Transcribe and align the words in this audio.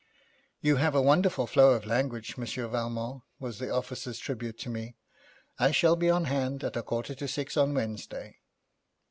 'You 0.61 0.77
have 0.77 0.95
a 0.95 0.99
wonderful 1.03 1.45
flow 1.45 1.73
of 1.75 1.85
language, 1.85 2.35
Monsieur 2.35 2.65
Valmont,' 2.65 3.21
was 3.39 3.59
the 3.59 3.69
officer's 3.69 4.17
tribute 4.17 4.57
to 4.57 4.67
me. 4.71 4.95
'I 5.59 5.69
shall 5.69 5.95
be 5.95 6.09
on 6.09 6.25
hand 6.25 6.63
at 6.63 6.75
a 6.75 6.81
quarter 6.81 7.13
to 7.13 7.27
six 7.27 7.55
on 7.55 7.75
Wednesday.' 7.75 8.37